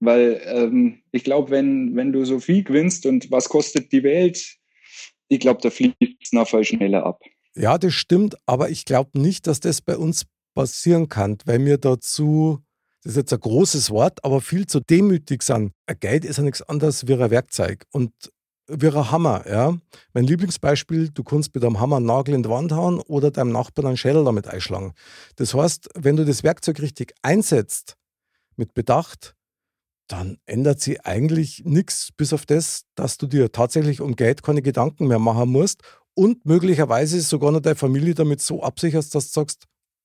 Weil 0.00 0.40
ähm, 0.46 1.02
ich 1.12 1.24
glaube, 1.24 1.50
wenn, 1.50 1.94
wenn 1.94 2.10
du 2.10 2.24
so 2.24 2.40
viel 2.40 2.64
gewinnst 2.64 3.04
und 3.04 3.30
was 3.30 3.50
kostet 3.50 3.92
die 3.92 4.02
Welt, 4.02 4.56
ich 5.28 5.40
glaube, 5.40 5.60
da 5.60 5.68
fliegt 5.68 5.98
es 6.00 6.48
voll 6.48 6.64
schneller 6.64 7.04
ab. 7.04 7.20
Ja, 7.54 7.76
das 7.76 7.92
stimmt, 7.92 8.34
aber 8.46 8.70
ich 8.70 8.86
glaube 8.86 9.20
nicht, 9.20 9.46
dass 9.46 9.60
das 9.60 9.82
bei 9.82 9.98
uns 9.98 10.24
passieren 10.54 11.10
kann, 11.10 11.36
weil 11.44 11.58
mir 11.58 11.76
dazu, 11.76 12.60
das 13.02 13.12
ist 13.12 13.16
jetzt 13.18 13.32
ein 13.34 13.40
großes 13.40 13.90
Wort, 13.90 14.24
aber 14.24 14.40
viel 14.40 14.66
zu 14.66 14.80
demütig 14.80 15.42
sind. 15.42 15.72
Ein 15.84 16.00
Geld 16.00 16.24
ist 16.24 16.38
ja 16.38 16.44
nichts 16.44 16.62
anderes 16.62 17.06
wie 17.06 17.12
ein 17.12 17.30
Werkzeug. 17.30 17.84
Und 17.92 18.12
ein 18.68 19.10
Hammer. 19.10 19.44
Ja? 19.48 19.76
Mein 20.12 20.24
Lieblingsbeispiel, 20.24 21.10
du 21.10 21.22
kannst 21.22 21.54
mit 21.54 21.64
einem 21.64 21.80
Hammer 21.80 21.96
einen 21.96 22.06
Nagel 22.06 22.34
in 22.34 22.42
die 22.42 22.48
Wand 22.48 22.72
hauen 22.72 23.00
oder 23.00 23.30
deinem 23.30 23.52
Nachbarn 23.52 23.88
einen 23.88 23.96
Schädel 23.96 24.24
damit 24.24 24.48
einschlagen. 24.48 24.92
Das 25.36 25.54
heißt, 25.54 25.90
wenn 25.94 26.16
du 26.16 26.24
das 26.24 26.42
Werkzeug 26.42 26.80
richtig 26.80 27.14
einsetzt, 27.22 27.96
mit 28.56 28.74
Bedacht, 28.74 29.34
dann 30.08 30.38
ändert 30.46 30.80
sich 30.80 31.04
eigentlich 31.04 31.62
nichts, 31.64 32.10
bis 32.16 32.32
auf 32.32 32.46
das, 32.46 32.84
dass 32.94 33.18
du 33.18 33.26
dir 33.26 33.52
tatsächlich 33.52 34.00
um 34.00 34.16
Geld 34.16 34.42
keine 34.42 34.62
Gedanken 34.62 35.08
mehr 35.08 35.18
machen 35.18 35.50
musst 35.50 35.82
und 36.14 36.46
möglicherweise 36.46 37.20
sogar 37.20 37.52
noch 37.52 37.60
deine 37.60 37.76
Familie 37.76 38.14
damit 38.14 38.40
so 38.40 38.62
absicherst, 38.62 39.14
dass 39.14 39.26
du 39.30 39.40
sagst, 39.40 39.64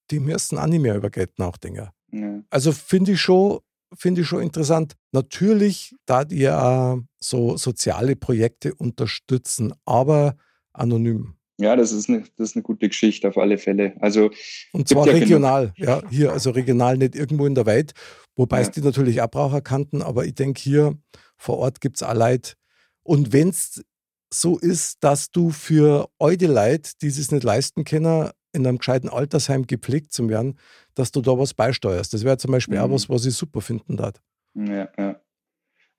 die 0.09 0.19
müssen 0.19 0.57
auch 0.57 0.67
nicht 0.67 0.81
mehr 0.81 0.95
über 0.95 1.09
Geld 1.09 1.37
nachdenken. 1.39 1.89
Ja. 2.11 2.41
Also 2.49 2.71
finde 2.71 3.13
ich 3.13 3.21
schon, 3.21 3.59
finde 3.95 4.21
ich 4.21 4.27
schon 4.27 4.41
interessant. 4.41 4.95
Natürlich, 5.11 5.95
da 6.05 6.23
ihr 6.29 7.03
so 7.19 7.57
soziale 7.57 8.15
Projekte 8.15 8.73
unterstützen, 8.73 9.73
aber 9.85 10.35
anonym. 10.73 11.35
Ja, 11.57 11.75
das 11.75 11.91
ist 11.91 12.09
eine, 12.09 12.21
das 12.37 12.49
ist 12.49 12.55
eine 12.55 12.63
gute 12.63 12.87
Geschichte 12.87 13.27
auf 13.27 13.37
alle 13.37 13.57
Fälle. 13.57 13.93
Also 13.99 14.31
und 14.71 14.87
zwar 14.87 15.05
ja 15.05 15.13
regional, 15.13 15.73
ja, 15.77 16.01
hier, 16.09 16.31
also 16.31 16.49
regional 16.49 16.97
nicht 16.97 17.15
irgendwo 17.15 17.45
in 17.45 17.53
der 17.53 17.67
Welt, 17.67 17.93
wobei 18.35 18.57
ja. 18.57 18.63
es 18.63 18.71
die 18.71 18.81
natürlich 18.81 19.21
auch 19.21 19.29
Braucher 19.29 19.61
kannten, 19.61 20.01
aber 20.01 20.25
ich 20.25 20.33
denke, 20.33 20.59
hier 20.59 20.97
vor 21.37 21.59
Ort 21.59 21.79
gibt 21.79 21.97
es 21.97 22.03
auch 22.03 22.15
Leute. 22.15 22.53
Und 23.03 23.31
wenn 23.31 23.49
es 23.49 23.83
so 24.33 24.57
ist, 24.57 25.03
dass 25.03 25.29
du 25.29 25.51
für 25.51 26.09
eude 26.17 26.47
Leute, 26.47 26.93
die 27.01 27.07
es 27.07 27.31
nicht 27.31 27.43
leisten 27.43 27.83
können, 27.83 28.31
in 28.53 28.65
einem 28.65 28.77
gescheiten 28.77 29.09
Altersheim 29.09 29.67
gepflegt 29.67 30.13
zu 30.13 30.27
werden, 30.29 30.57
dass 30.93 31.11
du 31.11 31.21
da 31.21 31.37
was 31.37 31.53
beisteuerst. 31.53 32.13
Das 32.13 32.23
wäre 32.23 32.37
zum 32.37 32.51
Beispiel 32.51 32.77
mhm. 32.77 32.83
auch 32.83 32.91
was, 32.91 33.09
was 33.09 33.25
ich 33.25 33.33
super 33.33 33.61
finden 33.61 33.97
darf. 33.97 34.21
Ja, 34.55 34.89
ja. 34.97 35.21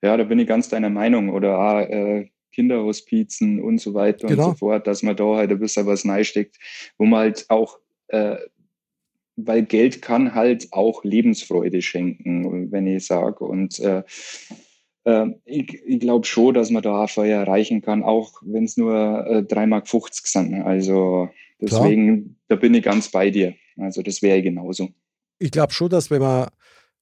Ja, 0.01 0.17
da 0.17 0.23
bin 0.25 0.37
ich 0.39 0.47
ganz 0.47 0.67
deiner 0.67 0.89
Meinung. 0.89 1.29
Oder 1.29 1.57
auch, 1.57 1.79
äh, 1.79 2.29
Kinderhospizen 2.53 3.59
und 3.59 3.79
so 3.79 3.93
weiter 3.93 4.27
genau. 4.27 4.49
und 4.49 4.51
so 4.51 4.57
fort, 4.67 4.87
dass 4.87 5.03
man 5.03 5.15
da 5.15 5.35
halt 5.35 5.51
ein 5.51 5.59
bisschen 5.59 5.85
was 5.85 6.07
reinsteckt, 6.07 6.57
wo 6.97 7.05
man 7.05 7.19
halt 7.21 7.45
auch, 7.49 7.79
äh, 8.07 8.37
weil 9.35 9.63
Geld 9.63 10.01
kann 10.01 10.35
halt 10.35 10.71
auch 10.71 11.03
Lebensfreude 11.03 11.81
schenken, 11.81 12.71
wenn 12.71 12.87
ich 12.87 13.07
sage. 13.07 13.43
Und 13.43 13.79
äh, 13.79 14.03
äh, 15.05 15.27
ich, 15.45 15.73
ich 15.85 15.99
glaube 15.99 16.25
schon, 16.25 16.53
dass 16.53 16.69
man 16.69 16.83
da 16.83 17.07
Feuer 17.07 17.39
erreichen 17.39 17.81
kann, 17.81 18.03
auch 18.03 18.33
wenn 18.43 18.65
es 18.65 18.77
nur 18.77 18.93
äh, 18.93 19.39
3,50 19.39 19.67
Mark 19.67 19.87
sind. 19.87 20.61
Also 20.61 21.29
deswegen, 21.69 22.23
Klar. 22.23 22.35
da 22.49 22.55
bin 22.55 22.73
ich 22.73 22.83
ganz 22.83 23.09
bei 23.09 23.29
dir. 23.29 23.55
Also 23.77 24.01
das 24.01 24.21
wäre 24.21 24.41
genauso. 24.41 24.89
Ich 25.39 25.51
glaube 25.51 25.73
schon, 25.73 25.89
dass 25.89 26.11
wenn 26.11 26.21
man 26.21 26.47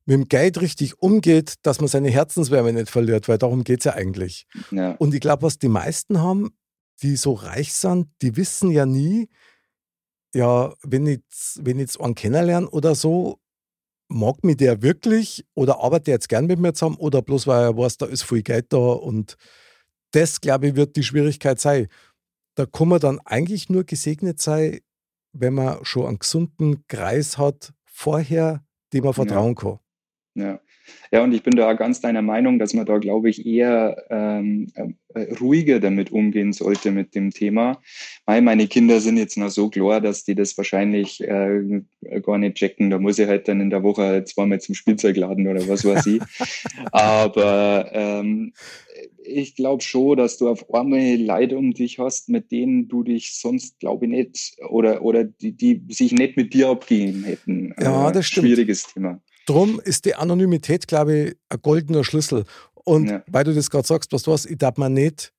mit 0.06 0.15
dem 0.15 0.27
Geld 0.27 0.62
richtig 0.62 1.00
umgeht, 1.00 1.56
dass 1.63 1.80
man 1.80 1.88
seine 1.88 2.10
Herzenswärme 2.10 2.74
nicht 2.74 2.89
verliert, 2.89 3.27
weil 3.27 3.38
darum 3.38 3.63
geht 3.63 3.80
es 3.80 3.86
ja 3.86 3.94
eigentlich. 3.94 4.48
Ja. 4.72 4.94
Und 4.94 5.13
ich 5.13 5.20
glaube, 5.20 5.44
was 5.44 5.60
die 5.60 5.68
meisten 5.68 6.20
haben, 6.20 6.51
die 7.01 7.15
so 7.15 7.34
reich 7.34 7.74
sind, 7.74 8.08
die 8.22 8.36
wissen 8.36 8.72
ja 8.72 8.86
nie, 8.86 9.30
ja, 10.34 10.74
wenn 10.84 11.06
ich, 11.08 11.20
wenn 11.58 11.77
ich 11.77 11.82
jetzt 11.82 12.01
einen 12.01 12.15
kennenlerne 12.15 12.70
oder 12.70 12.96
so, 12.96 13.39
mag 14.08 14.44
mich 14.44 14.58
der 14.58 14.82
wirklich 14.82 15.46
oder 15.53 15.82
arbeitet 15.82 16.08
der 16.08 16.13
jetzt 16.15 16.30
gern 16.30 16.46
mit 16.46 16.60
mir 16.60 16.74
zusammen 16.74 16.98
oder 16.98 17.22
bloß 17.22 17.48
weil 17.48 17.63
er 17.63 17.77
weiß, 17.77 17.98
da 17.98 18.06
ist 18.06 18.24
viel 18.24 18.44
Geld 18.44 18.68
da 18.70 18.77
und 18.77 19.38
das, 20.12 20.41
glaube 20.41 20.68
ich, 20.68 20.75
wird 20.75 20.96
die 20.98 21.03
Schwierigkeit 21.03 21.60
sein. 21.60 21.88
Da 22.55 22.65
kann 22.65 22.89
man 22.89 23.00
dann 23.00 23.20
eigentlich 23.20 23.70
nur 23.70 23.84
gesegnet 23.84 24.41
sein, 24.41 24.79
wenn 25.34 25.53
man 25.53 25.84
schon 25.86 26.08
einen 26.08 26.20
gesunden 26.20 26.86
Kreis 26.88 27.38
hat 27.38 27.74
vorher, 27.86 28.65
dem 28.93 29.05
man 29.05 29.13
vertrauen 29.13 29.55
ja. 29.55 29.62
kann. 29.62 29.79
Ja. 30.34 30.62
Ja, 31.12 31.24
und 31.24 31.33
ich 31.33 31.43
bin 31.43 31.55
da 31.55 31.74
ganz 31.74 32.00
deiner 32.00 32.21
Meinung, 32.21 32.57
dass 32.57 32.74
man 32.74 32.86
da, 32.86 32.98
glaube 32.98 33.29
ich, 33.29 33.45
eher 33.45 34.05
ähm, 34.10 34.71
äh, 35.13 35.33
ruhiger 35.41 35.79
damit 35.79 36.12
umgehen 36.12 36.53
sollte 36.53 36.91
mit 36.91 37.15
dem 37.15 37.31
Thema. 37.31 37.81
Weil 38.25 38.41
meine 38.41 38.67
Kinder 38.67 39.01
sind 39.01 39.17
jetzt 39.17 39.38
noch 39.38 39.50
so 39.50 39.69
klar, 39.69 40.00
dass 40.00 40.24
die 40.24 40.36
das 40.36 40.57
wahrscheinlich 40.57 41.21
äh, 41.21 41.81
gar 42.24 42.38
nicht 42.38 42.55
checken. 42.55 42.89
Da 42.89 43.00
muss 43.00 43.19
ich 43.19 43.27
halt 43.27 43.48
dann 43.48 43.60
in 43.60 43.69
der 43.69 43.83
Woche 43.83 44.03
halt 44.03 44.27
zweimal 44.29 44.62
zum 44.62 44.75
Spielzeugladen 44.75 45.48
oder 45.48 45.67
was 45.67 45.83
weiß 45.83 46.05
ich. 46.07 46.21
Aber 46.91 47.89
ähm, 47.91 48.53
ich 49.24 49.55
glaube 49.55 49.83
schon, 49.83 50.17
dass 50.17 50.38
du 50.38 50.50
auf 50.50 50.74
einmal 50.74 51.15
Leute 51.17 51.57
um 51.57 51.74
dich 51.74 52.00
hast, 52.00 52.29
mit 52.29 52.51
denen 52.51 52.88
du 52.88 53.03
dich 53.03 53.33
sonst, 53.33 53.79
glaube 53.79 54.05
ich, 54.05 54.12
nicht 54.12 54.55
oder, 54.69 55.03
oder 55.03 55.24
die, 55.24 55.51
die 55.51 55.81
sich 55.89 56.12
nicht 56.12 56.38
mit 56.38 56.53
dir 56.53 56.69
abgehen 56.69 57.24
hätten. 57.24 57.74
Ja, 57.79 58.10
äh, 58.10 58.12
das 58.12 58.27
stimmt. 58.27 58.48
Schwieriges 58.48 58.83
Thema. 58.93 59.21
Drum 59.45 59.79
ist 59.79 60.05
die 60.05 60.15
Anonymität, 60.15 60.88
glaube 60.88 61.17
ich, 61.17 61.36
ein 61.50 61.62
goldener 61.62 62.03
Schlüssel. 62.03 62.45
Und 62.74 63.10
ja. 63.10 63.24
weil 63.27 63.43
du 63.43 63.53
das 63.53 63.69
gerade 63.69 63.88
sagst, 63.88 64.12
was 64.12 64.24
du 64.24 64.31
hast, 64.31 64.45
ich 64.45 64.57
darf 64.57 64.77
mir 64.77 64.89
nicht, 64.89 65.33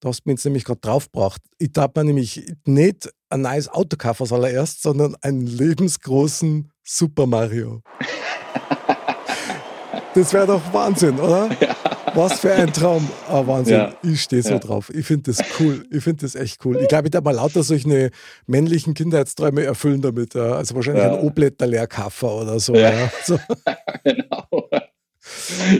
du 0.00 0.08
hast 0.08 0.26
mir 0.26 0.32
jetzt 0.32 0.44
nämlich 0.44 0.64
gerade 0.64 0.80
draufgebracht, 0.80 1.40
ich 1.58 1.72
darf 1.72 1.92
mir 1.94 2.04
nämlich 2.04 2.52
nicht 2.64 3.10
ein 3.30 3.42
neues 3.42 3.68
Auto 3.68 3.96
kaufen 3.96 4.24
als 4.24 4.32
allererst, 4.32 4.82
sondern 4.82 5.16
einen 5.20 5.46
lebensgroßen 5.46 6.70
Super 6.82 7.26
Mario. 7.26 7.80
das 10.14 10.32
wäre 10.32 10.46
doch 10.46 10.72
Wahnsinn, 10.72 11.18
oder? 11.18 11.50
Ja. 11.60 11.73
Was 12.14 12.40
für 12.40 12.52
ein 12.52 12.72
Traum. 12.72 13.08
Ah, 13.28 13.44
Wahnsinn. 13.46 13.74
Ja. 13.74 13.94
Ich 14.02 14.22
stehe 14.22 14.42
so 14.42 14.50
ja. 14.50 14.58
drauf. 14.58 14.90
Ich 14.94 15.04
finde 15.06 15.32
das 15.32 15.42
cool. 15.58 15.84
Ich 15.90 16.04
finde 16.04 16.22
das 16.22 16.34
echt 16.34 16.64
cool. 16.64 16.78
Ich 16.80 16.88
glaube, 16.88 17.08
ich 17.08 17.10
darf 17.10 17.24
mal 17.24 17.32
lauter 17.32 17.62
solche 17.62 18.10
männlichen 18.46 18.94
Kindheitsträume 18.94 19.64
erfüllen 19.64 20.00
damit. 20.00 20.34
Ja. 20.34 20.52
Also 20.52 20.74
wahrscheinlich 20.74 21.04
ein 21.04 21.18
Oblätter 21.20 21.66
Leerkaffer 21.66 22.42
oder 22.42 22.60
so. 22.60 22.74
Ja. 22.74 23.10
so. 23.24 23.38
genau. 24.04 24.70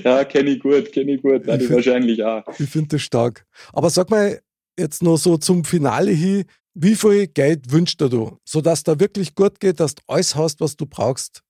Ja, 0.03 0.25
kenne 0.25 0.51
ich 0.51 0.61
gut, 0.61 0.91
kenne 0.93 1.15
ich 1.15 1.23
gut. 1.23 1.47
Nein, 1.47 1.61
ich 1.61 1.67
find, 1.67 1.77
wahrscheinlich 1.77 2.25
auch. 2.25 2.45
Ich 2.59 2.69
finde 2.69 2.89
das 2.89 3.03
stark. 3.03 3.47
Aber 3.73 3.91
sag 3.91 4.11
mal 4.11 4.41
jetzt 4.79 5.03
noch 5.03 5.17
so 5.17 5.37
zum 5.37 5.65
Finale 5.65 6.11
hin, 6.11 6.45
wie 6.75 6.97
viel 6.97 7.29
Geld 7.29 7.71
wünschst 7.71 8.01
du, 8.01 8.39
sodass 8.45 8.83
da 8.83 8.99
wirklich 8.99 9.35
gut 9.35 9.61
geht, 9.61 9.79
dass 9.79 9.95
du 9.95 10.03
alles 10.09 10.35
hast, 10.35 10.61
was 10.61 10.77
du 10.77 10.87
brauchst, 10.87 11.43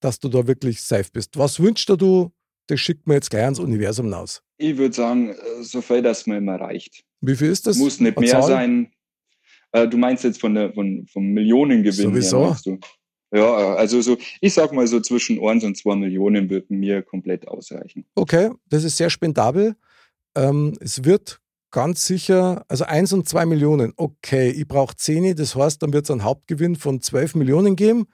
dass 0.00 0.18
du 0.18 0.28
da 0.28 0.46
wirklich 0.46 0.82
safe 0.82 1.08
bist? 1.12 1.38
Was 1.38 1.60
wünschst 1.60 1.88
du 1.88 2.30
das 2.68 2.80
schickt 2.80 3.06
man 3.06 3.16
jetzt 3.16 3.30
gleich 3.30 3.44
ans 3.44 3.58
Universum 3.58 4.06
hinaus? 4.06 4.42
Ich 4.58 4.76
würde 4.76 4.94
sagen, 4.94 5.30
äh, 5.30 5.62
so 5.62 5.80
viel, 5.80 6.02
dass 6.02 6.26
man 6.26 6.38
immer 6.38 6.60
reicht. 6.60 7.02
Wie 7.20 7.34
viel 7.34 7.50
ist 7.50 7.66
das? 7.66 7.76
Muss 7.76 7.98
nicht 8.00 8.18
mehr 8.18 8.30
Zahl? 8.30 8.42
sein. 8.42 8.92
Äh, 9.72 9.88
du 9.88 9.96
meinst 9.96 10.24
jetzt 10.24 10.40
von 10.40 10.54
der, 10.54 10.72
von, 10.72 11.06
vom 11.12 11.26
Millionengewinn. 11.26 11.92
Sowieso. 11.94 12.56
Her, 12.64 12.78
ja, 13.32 13.74
also 13.74 14.00
so, 14.00 14.16
ich 14.40 14.54
sag 14.54 14.72
mal 14.72 14.86
so 14.86 15.00
zwischen 15.00 15.42
1 15.44 15.64
und 15.64 15.76
2 15.76 15.96
Millionen 15.96 16.48
würden 16.48 16.78
mir 16.78 17.02
komplett 17.02 17.46
ausreichen. 17.46 18.06
Okay, 18.14 18.50
das 18.70 18.84
ist 18.84 18.96
sehr 18.96 19.10
spendabel. 19.10 19.76
Ähm, 20.34 20.74
es 20.80 21.04
wird 21.04 21.40
ganz 21.70 22.06
sicher, 22.06 22.64
also 22.68 22.84
1 22.84 23.12
und 23.12 23.28
2 23.28 23.44
Millionen, 23.44 23.92
okay, 23.96 24.50
ich 24.50 24.66
brauche 24.66 24.96
10, 24.96 25.36
das 25.36 25.54
heißt, 25.54 25.82
dann 25.82 25.92
wird 25.92 26.04
es 26.04 26.10
einen 26.10 26.24
Hauptgewinn 26.24 26.76
von 26.76 27.02
12 27.02 27.34
Millionen 27.34 27.76
geben 27.76 28.06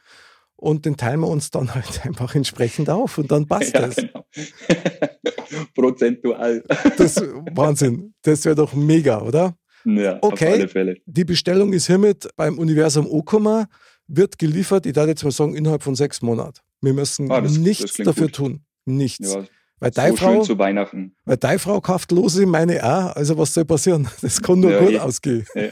und 0.65 0.87
den 0.87 0.97
teilen 0.97 1.21
wir 1.21 1.29
uns 1.29 1.51
dann 1.51 1.75
halt 1.75 2.01
einfach 2.07 2.35
entsprechend 2.35 2.89
auf 2.89 3.19
und 3.19 3.31
dann 3.31 3.47
passt 3.47 3.75
ja, 3.75 3.83
das. 3.83 3.97
Genau. 3.97 4.25
Prozentual. 5.75 6.65
Das 6.97 7.17
Wahnsinn. 7.53 8.15
Das 8.23 8.45
wäre 8.47 8.55
doch 8.55 8.73
mega, 8.73 9.21
oder? 9.21 9.55
Ja, 9.85 10.19
okay. 10.23 10.47
auf 10.47 10.55
alle 10.55 10.69
Fälle. 10.69 10.97
Die 11.05 11.25
Bestellung 11.25 11.75
ist 11.75 11.87
hiermit 11.87 12.29
beim 12.37 12.59
Universum 12.59 13.07
Okuma, 13.07 13.67
wird 14.07 14.39
geliefert, 14.39 14.87
ich 14.87 14.95
darf 14.95 15.07
jetzt 15.07 15.23
mal 15.23 15.31
sagen, 15.31 15.55
innerhalb 15.55 15.83
von 15.83 15.95
sechs 15.95 16.23
Monaten. 16.23 16.61
Wir 16.81 16.95
müssen 16.95 17.31
ah, 17.31 17.43
das, 17.43 17.59
nichts 17.59 17.99
das 17.99 18.07
dafür 18.07 18.27
gut. 18.29 18.35
tun. 18.35 18.65
Nichts. 18.87 19.35
Ja, 19.35 19.45
weil 19.81 19.93
so 19.93 20.01
deine 20.01 20.17
Frau, 20.17 20.43
zu 20.43 20.59
Weihnachten. 20.59 21.15
Weil 21.27 21.37
deine 21.37 21.59
Frau 21.59 21.81
kauft 21.83 22.11
lose, 22.11 22.47
meine 22.47 22.83
auch. 22.83 23.17
Also 23.17 23.37
was 23.37 23.53
soll 23.53 23.67
passieren? 23.67 24.09
Das 24.23 24.41
kann 24.41 24.61
nur 24.61 24.71
ja, 24.71 24.81
gut 24.81 24.93
eh. 24.93 24.99
ausgehen. 24.99 25.47
Ja. 25.55 25.69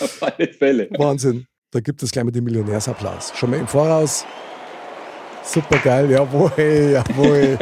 Auf 0.00 0.22
alle 0.22 0.50
Fälle. 0.50 0.88
Wahnsinn. 0.96 1.46
Da 1.74 1.80
gibt 1.80 2.00
es 2.04 2.12
gleich 2.12 2.22
mal 2.22 2.30
den 2.30 2.44
Millionärsapplaus. 2.44 3.36
Schon 3.36 3.50
mal 3.50 3.58
im 3.58 3.66
Voraus. 3.66 4.24
Super 5.42 5.76
geil, 5.78 6.08
jawohl, 6.08 6.52
jawohl. 6.56 7.58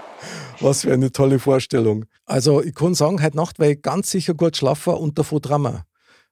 Was 0.60 0.80
für 0.80 0.94
eine 0.94 1.12
tolle 1.12 1.38
Vorstellung. 1.38 2.06
Also, 2.24 2.62
ich 2.62 2.74
kann 2.74 2.94
sagen, 2.94 3.22
heute 3.22 3.36
Nacht 3.36 3.58
werde 3.58 3.74
ich 3.74 3.82
ganz 3.82 4.10
sicher 4.10 4.32
gut 4.32 4.56
schlafen 4.56 4.94
und 4.94 5.18
davon 5.18 5.42
Drama. 5.42 5.84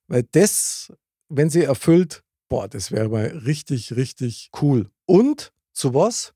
Weil 0.07 0.23
das, 0.33 0.91
wenn 1.29 1.51
sie 1.51 1.65
erfüllt, 1.65 2.23
boah, 2.49 2.67
das 2.67 2.93
wäre 2.93 3.11
mal 3.11 3.27
richtig, 3.27 3.95
richtig 3.95 4.49
cool. 4.63 4.89
Und 5.05 5.53
zu 5.75 5.93
was? 5.93 6.33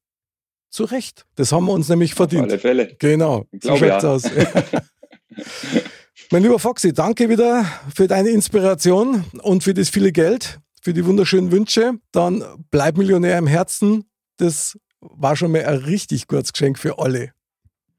Zu 0.68 0.84
Recht. 0.84 1.24
Das 1.36 1.52
haben 1.52 1.64
wir 1.64 1.72
uns 1.72 1.88
nämlich 1.88 2.14
verdient. 2.14 2.44
Auf 2.44 2.50
alle 2.50 2.58
Fälle. 2.58 2.96
Genau. 2.98 3.46
Ich 3.50 3.62
so 3.62 3.78
schaut's 3.78 4.04
ja. 4.04 4.10
aus. 4.10 4.24
mein 6.30 6.42
lieber 6.42 6.58
Foxy, 6.58 6.92
danke 6.92 7.30
wieder 7.30 7.64
für 7.94 8.08
deine 8.08 8.28
Inspiration 8.28 9.24
und 9.40 9.64
für 9.64 9.72
das 9.72 9.88
viele 9.88 10.12
Geld 10.12 10.60
für 10.82 10.92
die 10.92 11.06
wunderschönen 11.06 11.50
Wünsche. 11.50 11.94
Dann 12.10 12.44
bleib 12.70 12.98
Millionär 12.98 13.38
im 13.38 13.46
Herzen. 13.46 14.04
Das 14.36 14.76
war 15.00 15.36
schon 15.36 15.52
mal 15.52 15.64
ein 15.64 15.76
richtig 15.76 16.26
gutes 16.26 16.52
Geschenk 16.52 16.78
für 16.78 16.98
alle. 16.98 17.32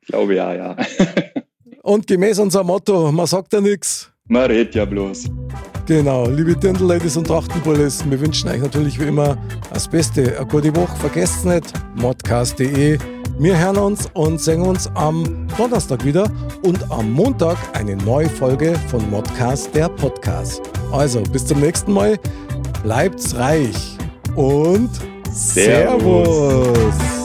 Ich 0.02 0.08
glaube 0.08 0.36
ja, 0.36 0.54
ja. 0.54 0.78
Und 1.84 2.08
gemäß 2.08 2.40
unserem 2.40 2.68
Motto, 2.68 3.12
man 3.12 3.26
sagt 3.26 3.54
ja 3.54 3.62
nichts. 3.62 4.12
Man 4.28 4.46
redet 4.46 4.76
ja 4.76 4.86
bloß. 4.86 5.30
Genau, 5.86 6.30
liebe 6.30 6.56
Dirndl-Ladies 6.56 7.18
und 7.18 7.28
Trachtenbullis, 7.28 8.10
wir 8.10 8.22
wünschen 8.22 8.50
euch 8.50 8.62
natürlich 8.62 8.98
wie 9.02 9.08
immer 9.08 9.38
das 9.74 9.86
Beste. 9.90 10.38
Eine 10.38 10.46
gute 10.48 10.74
Woche, 10.78 10.96
vergesst 10.96 11.46
nicht, 11.46 11.74
modcast.de, 11.96 12.98
Wir 13.38 13.60
hören 13.60 13.76
uns 13.76 14.10
und 14.14 14.40
sehen 14.40 14.62
uns 14.62 14.88
am 14.96 15.46
Donnerstag 15.58 16.06
wieder 16.06 16.32
und 16.64 16.90
am 16.90 17.12
Montag 17.12 17.58
eine 17.74 17.98
neue 17.98 18.30
Folge 18.30 18.76
von 18.88 19.10
Modcast, 19.10 19.76
der 19.76 19.90
Podcast. 19.90 20.62
Also, 20.94 21.22
bis 21.24 21.46
zum 21.46 21.60
nächsten 21.60 21.92
Mal. 21.92 22.18
Bleibt's 22.84 23.34
reich 23.38 23.98
und 24.36 24.90
Servus. 25.32 26.28
Servus. 26.28 27.23